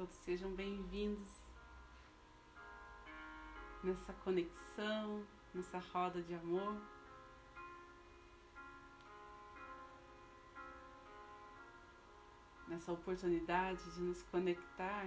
[0.00, 1.28] Todos sejam bem-vindos
[3.84, 6.74] nessa conexão, nessa roda de amor.
[12.66, 15.06] Nessa oportunidade de nos conectar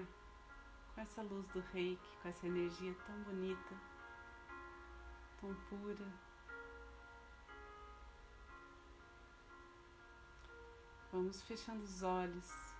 [0.93, 3.75] com essa luz do reiki, com essa energia tão bonita,
[5.41, 6.13] tão pura.
[11.11, 12.72] Vamos fechando os olhos,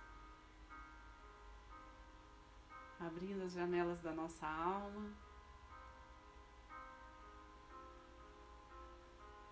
[3.06, 5.12] abrindo as janelas da nossa alma,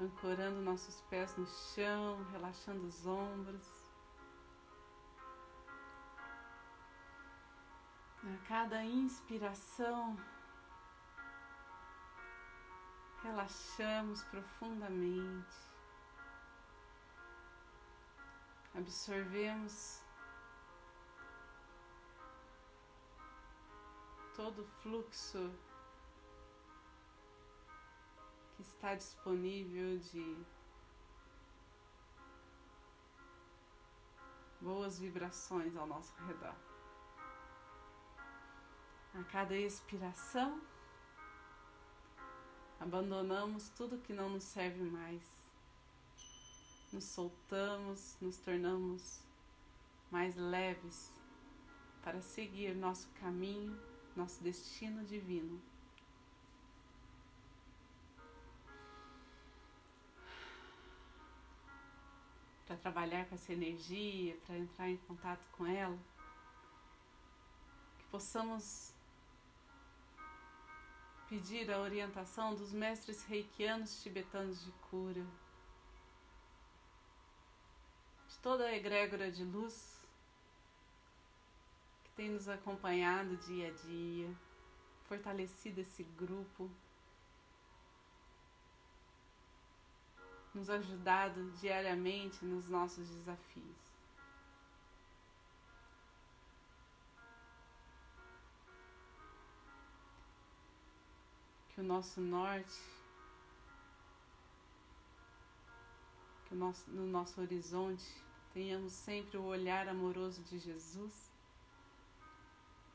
[0.01, 3.69] ancorando nossos pés no chão, relaxando os ombros.
[8.25, 10.17] A cada inspiração,
[13.23, 15.57] relaxamos profundamente,
[18.75, 20.03] absorvemos
[24.37, 25.51] todo o fluxo
[28.57, 30.37] que está disponível de
[34.61, 36.55] boas vibrações ao nosso redor.
[39.15, 40.61] A cada expiração,
[42.81, 45.23] abandonamos tudo que não nos serve mais.
[46.93, 49.21] Nos soltamos, nos tornamos
[50.11, 51.11] mais leves
[52.03, 53.79] para seguir nosso caminho,
[54.17, 55.61] nosso destino divino.
[62.67, 65.99] Para trabalhar com essa energia, para entrar em contato com ela,
[67.99, 68.95] que possamos
[71.29, 75.25] pedir a orientação dos mestres reikianos tibetanos de cura,
[78.29, 79.92] de toda a egrégora de luz
[82.15, 84.31] tem nos acompanhado dia a dia,
[85.09, 86.71] fortalecido esse grupo,
[90.55, 93.93] nos ajudado diariamente nos nossos desafios.
[101.75, 102.79] que o nosso norte,
[106.47, 108.05] que o nosso, no nosso horizonte
[108.53, 111.32] tenhamos sempre o olhar amoroso de Jesus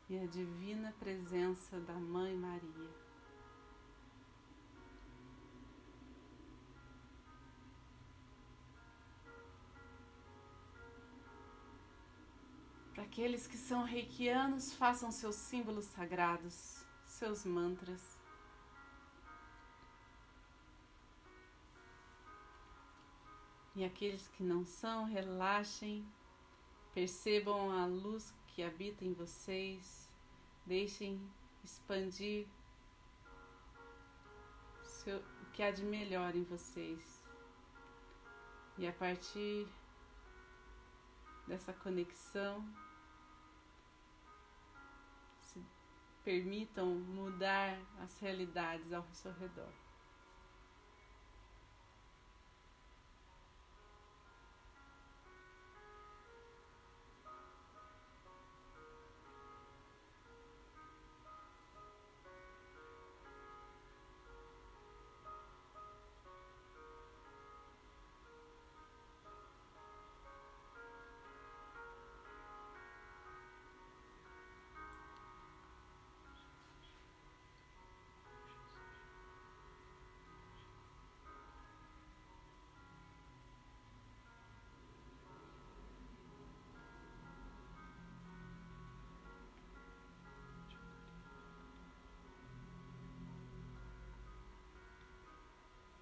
[0.09, 3.07] e a divina presença da Mãe Maria.
[12.93, 18.17] Para aqueles que são reikianos, façam seus símbolos sagrados, seus mantras.
[23.75, 26.03] E aqueles que não são, relaxem,
[26.93, 30.09] percebam a luz que habita em vocês,
[30.65, 31.21] deixem
[31.63, 32.47] expandir
[34.83, 37.23] seu, o que há de melhor em vocês.
[38.75, 39.67] E a partir
[41.47, 42.67] dessa conexão,
[45.39, 45.63] se
[46.23, 49.71] permitam mudar as realidades ao seu redor.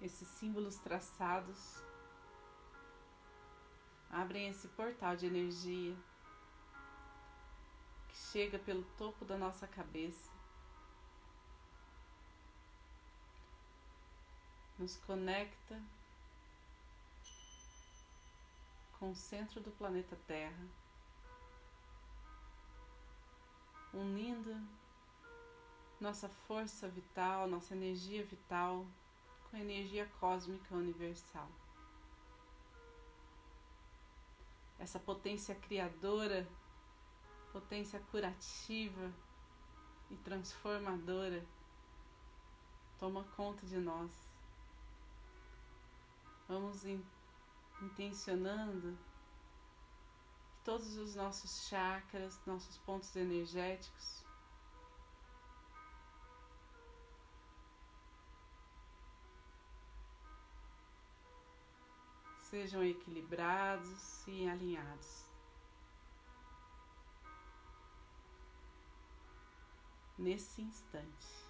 [0.06, 1.82] Esses símbolos traçados.
[4.10, 5.96] Abrem esse portal de energia
[8.08, 10.30] que chega pelo topo da nossa cabeça,
[14.78, 15.82] nos conecta
[18.98, 20.66] com o centro do planeta Terra,
[23.92, 24.54] unindo
[26.00, 28.86] nossa força vital, nossa energia vital
[29.56, 31.48] com a energia cósmica universal.
[34.78, 36.46] Essa potência criadora,
[37.52, 39.10] potência curativa
[40.10, 41.42] e transformadora
[42.98, 44.12] toma conta de nós.
[46.46, 47.02] Vamos in
[47.82, 48.96] intencionando
[50.50, 54.25] que todos os nossos chakras, nossos pontos energéticos.
[62.50, 65.24] Sejam equilibrados e alinhados.
[70.16, 71.46] Nesse instante.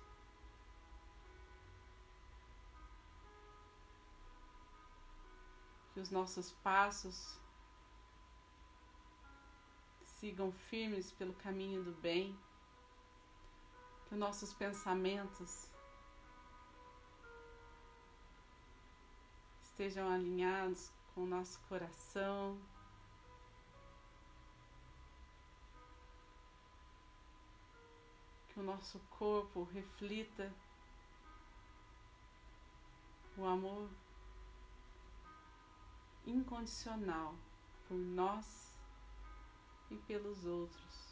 [5.93, 7.41] que os nossos passos
[10.03, 12.39] sigam firmes pelo caminho do bem,
[14.07, 15.71] que os nossos pensamentos
[19.77, 22.59] estejam alinhados com o nosso coração.
[28.49, 30.51] Que o nosso corpo reflita
[33.37, 33.91] o amor
[36.27, 37.35] incondicional
[37.87, 38.79] por nós
[39.91, 41.06] e pelos outros.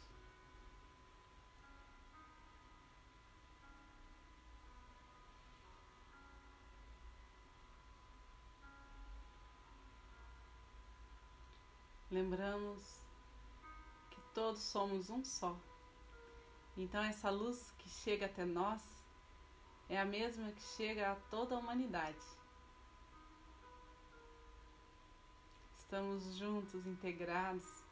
[12.15, 12.81] Lembramos
[14.09, 15.53] que todos somos um só.
[16.77, 18.81] Então, essa luz que chega até nós
[19.89, 22.25] é a mesma que chega a toda a humanidade.
[25.77, 27.83] Estamos juntos, integrados.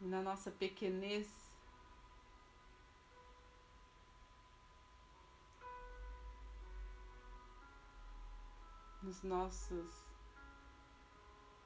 [0.00, 1.53] Na nossa pequenez,
[9.04, 10.04] nos nossos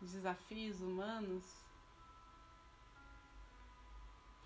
[0.00, 1.44] desafios humanos,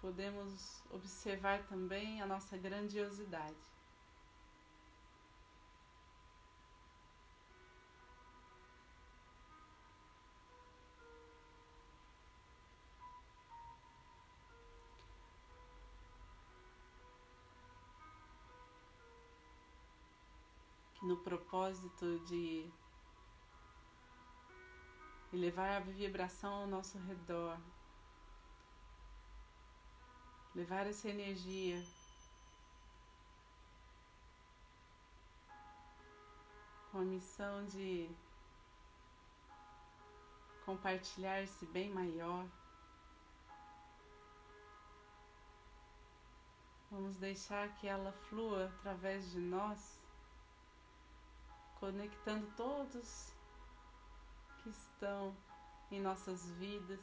[0.00, 3.71] podemos observar também a nossa grandiosidade.
[21.32, 22.70] Propósito de
[25.32, 27.58] elevar a vibração ao nosso redor,
[30.54, 31.82] levar essa energia
[36.90, 38.10] com a missão de
[40.66, 42.46] compartilhar esse bem maior.
[46.90, 50.01] Vamos deixar que ela flua através de nós,
[51.82, 53.32] conectando todos
[54.62, 55.36] que estão
[55.90, 57.00] em nossas vidas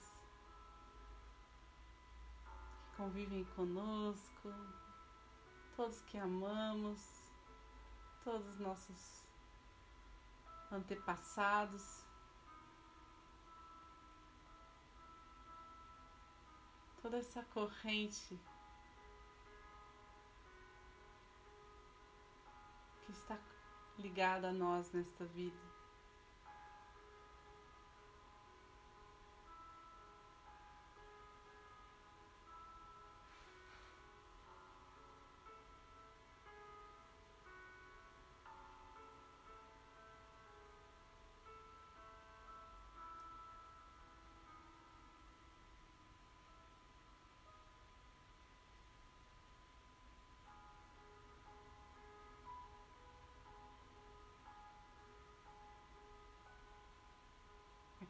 [2.96, 4.54] convivem conosco,
[5.76, 7.30] todos que amamos,
[8.24, 9.26] todos nossos
[10.72, 12.06] antepassados,
[17.02, 18.40] toda essa corrente
[23.06, 23.38] que está
[24.00, 25.69] ligada a nós nesta vida.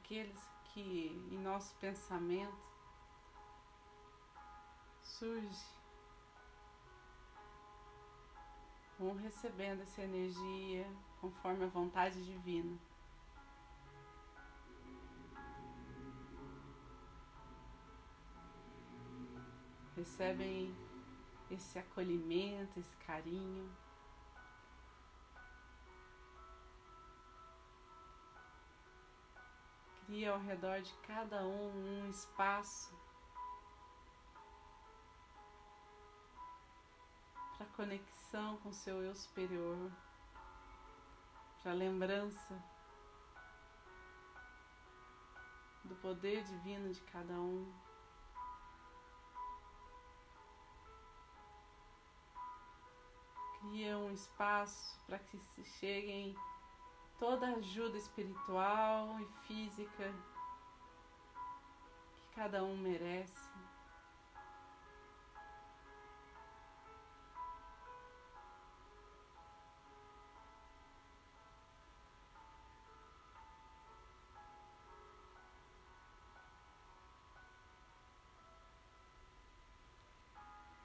[0.09, 2.57] Aqueles que em nosso pensamento
[5.03, 5.65] surge,
[8.97, 10.87] vão recebendo essa energia
[11.21, 12.75] conforme a vontade divina.
[19.95, 20.75] Recebem
[21.51, 23.69] esse acolhimento, esse carinho.
[30.09, 31.69] Cria ao redor de cada um
[32.01, 32.91] um espaço
[37.55, 39.91] para conexão com seu eu superior,
[41.61, 42.59] para lembrança
[45.83, 47.71] do poder divino de cada um.
[53.59, 56.35] Cria um espaço para que se cheguem
[57.19, 60.13] toda ajuda espiritual e física
[62.15, 63.49] que cada um merece.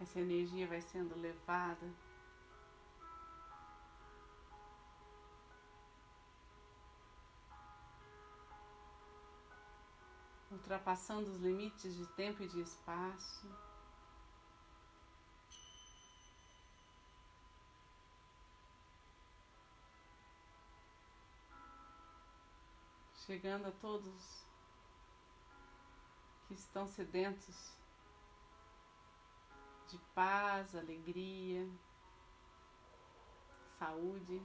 [0.01, 1.89] Essa energia vai sendo levada
[10.55, 13.49] ultrapassando os limites de tempo e de espaço.
[23.27, 24.45] Chegando a todos
[26.47, 27.73] que estão sedentos
[29.89, 31.67] de paz, alegria,
[33.79, 34.43] saúde.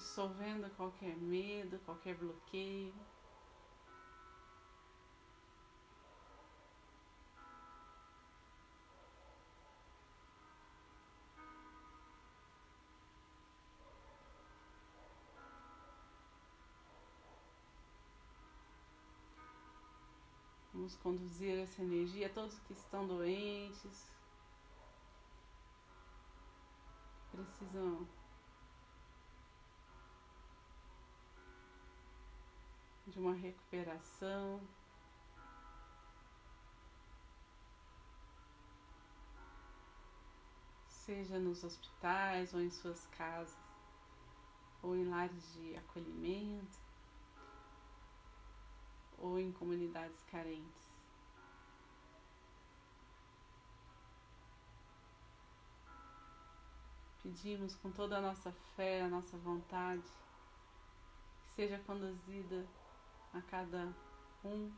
[0.00, 2.94] Dissolvendo qualquer medo, qualquer bloqueio.
[20.72, 24.10] Vamos conduzir essa energia a todos que estão doentes,
[27.30, 28.08] precisam
[33.10, 34.60] de uma recuperação.
[40.88, 43.58] Seja nos hospitais ou em suas casas,
[44.82, 46.78] ou em lares de acolhimento,
[49.18, 50.88] ou em comunidades carentes.
[57.22, 60.02] Pedimos com toda a nossa fé, a nossa vontade,
[61.42, 62.66] que seja conduzida
[63.32, 63.94] a cada
[64.44, 64.72] um.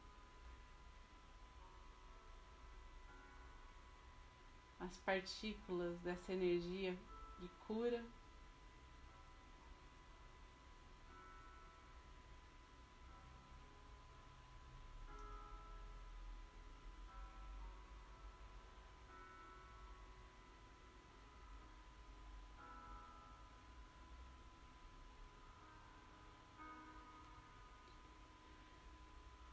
[4.81, 6.99] As partículas dessa energia
[7.39, 8.05] de cura.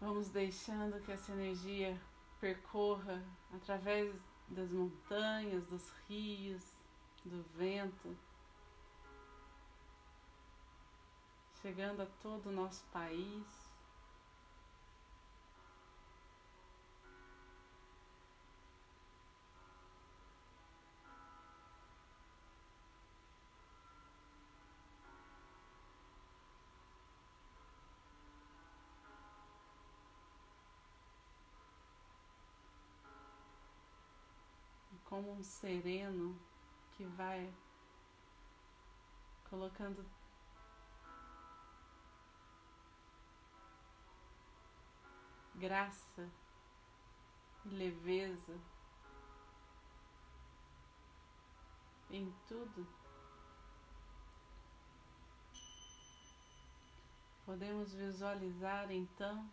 [0.10, 1.96] Vamos deixando que essa energia
[2.42, 3.24] percorra
[3.54, 4.12] através
[4.48, 6.64] das montanhas, dos rios,
[7.24, 8.18] do vento,
[11.62, 13.69] chegando a todo o nosso país.
[35.20, 36.40] Como um sereno
[36.94, 37.54] que vai
[39.50, 40.06] colocando
[45.56, 46.30] graça
[47.66, 48.58] e leveza
[52.10, 52.88] em tudo.
[57.46, 59.46] Podemos visualizar então,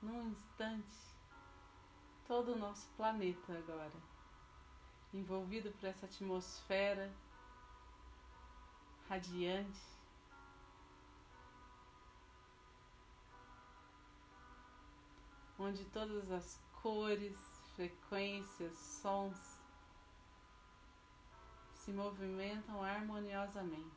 [0.00, 1.15] num instante,
[2.26, 3.92] todo o nosso planeta agora,
[5.14, 7.12] envolvido por essa atmosfera
[9.08, 9.80] radiante.
[15.58, 17.38] Onde todas as cores,
[17.74, 19.56] frequências, sons
[21.74, 23.96] se movimentam harmoniosamente,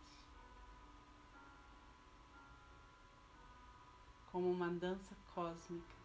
[4.32, 5.99] como uma dança cósmica.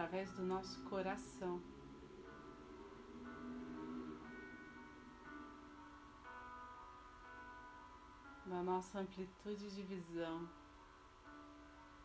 [0.00, 1.60] através do nosso coração.
[8.46, 10.48] Da nossa amplitude de visão,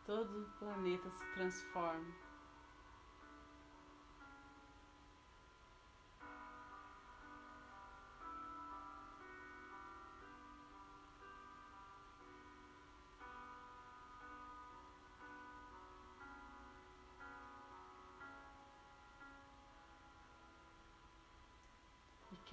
[0.04, 2.25] todo o planeta se transforma.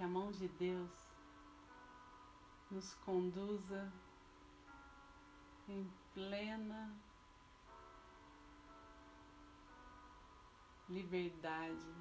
[0.04, 0.92] A mão de Deus
[2.70, 3.90] nos conduza
[5.70, 6.94] em plena
[10.90, 11.96] liberdade.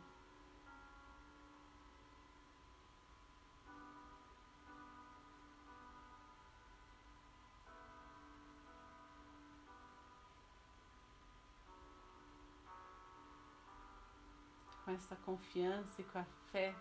[14.85, 16.75] Com essa confiança e com a fé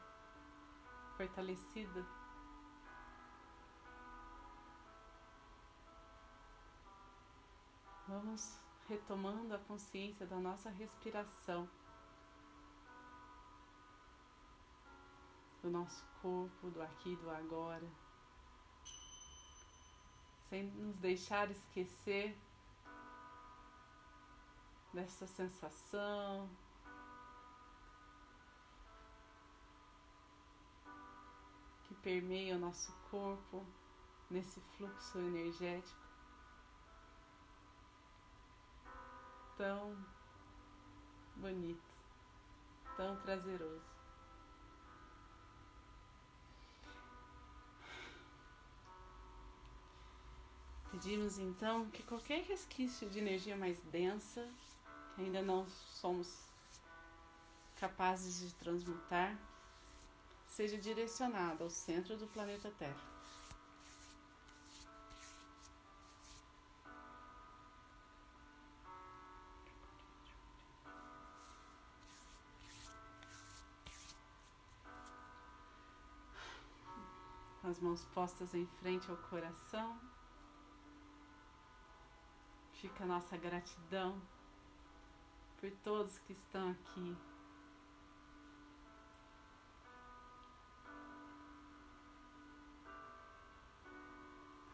[1.22, 2.04] fortalecida.
[8.08, 8.60] Vamos
[8.90, 11.70] retomando a consciência da nossa respiração,
[15.62, 17.88] do nosso corpo, do aqui e do agora,
[20.50, 22.36] sem nos deixar esquecer
[24.92, 26.50] dessa sensação,
[32.04, 33.66] permeia o nosso corpo
[34.30, 36.02] nesse fluxo energético
[39.62, 39.96] tão
[41.36, 41.94] bonito,
[42.98, 43.92] tão prazeroso.
[50.90, 54.50] Pedimos então que qualquer resquício de energia mais densa,
[55.16, 56.44] que ainda não somos
[57.76, 59.38] capazes de transmutar,
[60.52, 63.10] seja direcionada ao centro do planeta Terra.
[77.62, 79.98] Com as mãos postas em frente ao coração,
[82.74, 84.22] fica a nossa gratidão
[85.60, 87.16] por todos que estão aqui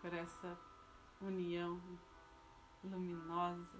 [0.08, 0.58] por essa
[1.20, 1.82] união
[2.82, 3.78] luminosa.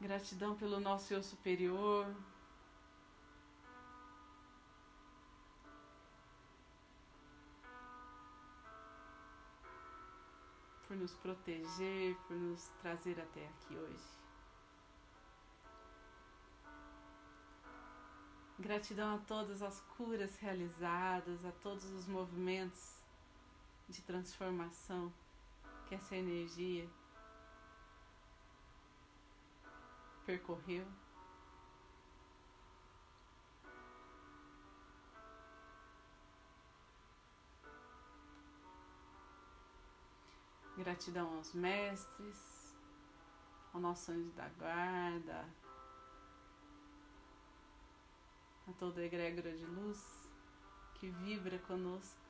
[0.00, 2.06] Gratidão pelo nosso eu superior.
[10.88, 14.08] Por nos proteger, por nos trazer até aqui hoje.
[18.58, 22.99] Gratidão a todas as curas realizadas, a todos os movimentos
[23.90, 25.12] de transformação
[25.86, 26.88] que essa energia
[30.24, 30.86] percorreu.
[40.76, 42.74] Gratidão aos mestres,
[43.74, 45.46] ao nosso anjo da guarda,
[48.68, 50.30] a toda a egrégora de luz
[50.94, 52.29] que vibra conosco.